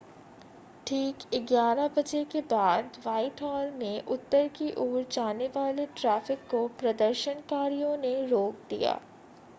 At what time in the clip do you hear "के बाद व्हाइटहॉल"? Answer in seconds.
2.25-3.69